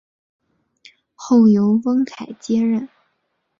[1.13, 2.89] 后由翁楷接任。